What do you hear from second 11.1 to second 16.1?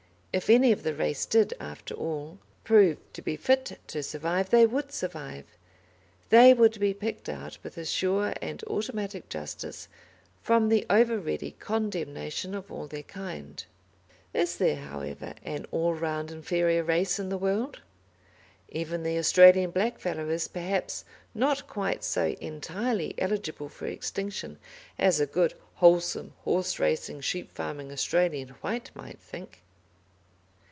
ready condemnation of all their kind. Is there, however, an all